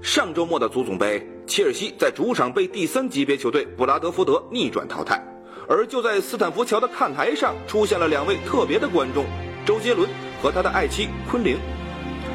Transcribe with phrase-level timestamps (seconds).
[0.00, 5.22] 上周末的足总杯，切尔西在主场被第三级别球队布拉德福德逆转淘汰。
[5.68, 9.24] 而就在斯坦福桥的看台上，出现了两位特别的观众：
[9.66, 10.08] 周杰伦
[10.40, 11.58] 和他的爱妻昆凌。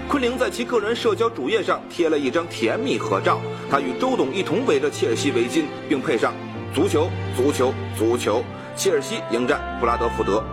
[0.09, 3.39] 昆凌在其个人社交主页上贴了一张甜蜜合照，
[3.71, 6.33] 他与周董一同围着切尔西围巾，并配上
[6.75, 8.43] “足球，足球，足球，
[8.75, 10.43] 切尔西迎战布拉德福德”，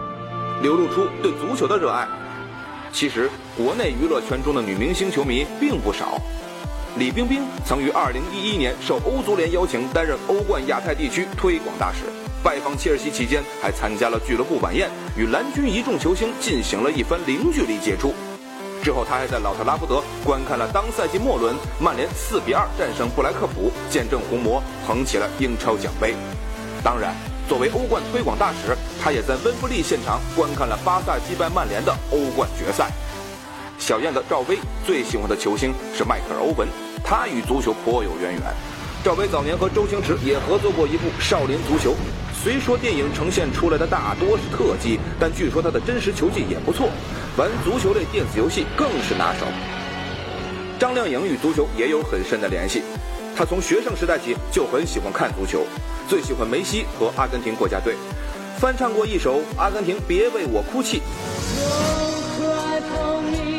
[0.62, 2.06] 流露出对足球的热爱。
[2.92, 6.18] 其实，国内娱乐圈中的女明星球迷并不少。
[6.96, 12.00] 李冰冰曾于2011年受欧足联邀请担任欧冠亚太地区推广大使，
[12.42, 18.12] 拜访切尔西期间还参加了俱乐部晚宴，与蓝军一众球星进行了一番零距离接触。
[18.82, 26.14] 之后，他还在老特拉福德观看了当赛季末轮曼联4比2战胜布莱克普，见证红魔捧起了英超奖杯。
[26.82, 27.14] 当然，
[27.48, 32.90] 作为欧冠推广大使，他也在温布利现场观看了巴萨击败曼联的欧冠决赛。
[33.80, 36.68] 小燕子赵薇最喜欢的球星是迈克尔欧文，
[37.02, 38.42] 他与足球颇有渊源。
[39.02, 41.96] 赵薇早年和周星驰也合作过一部少林足球，
[42.44, 46.90] 虽说电影呈现出来的大多是特技，但据说他的真实球技也不错，
[47.38, 49.46] 玩足球类电子游戏更是拿手。
[50.78, 52.82] 张靓颖与足球也有很深的联系，
[53.34, 55.64] 她从学生时代起就很喜欢看足球，
[56.06, 57.96] 最喜欢梅西和阿根廷国家队。
[58.58, 61.00] 翻唱过一首阿根廷别为我哭泣。
[61.56, 63.49] 我快懂你。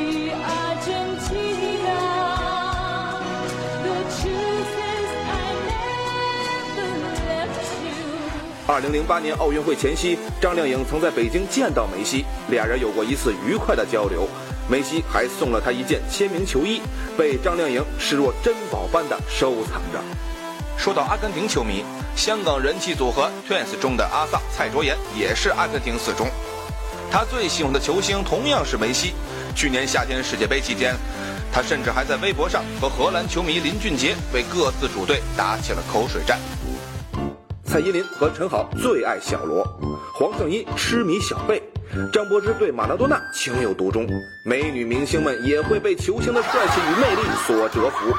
[8.72, 14.26] 二零零八年奥运会前夕张靓颖曾在北京见到梅西两人有过一次愉快的交流。
[14.70, 16.82] 梅西还送了她一件签名球衣
[17.18, 20.00] 被张靓颖视若珍宝般的收藏着。
[20.78, 21.84] 说到阿根廷球迷
[22.16, 26.26] 香港人气组合 twins 中的阿萨蔡卓妍也是阿根廷四中
[27.12, 29.12] 她最喜欢的球星同样是梅西。
[29.54, 30.96] 去年夏天世界杯期间
[31.52, 36.40] 她甚至还在微博上和荷兰球迷林俊杰为各自主队打起了口水战。
[37.72, 39.64] 蔡依林和陈好最爱小罗，
[40.14, 41.64] 黄圣依痴迷小贝，
[42.12, 44.06] 张柏芝对马拉多纳情有独钟。
[44.44, 48.14] 美女明星们也会被球星的帅气与魅力所折服。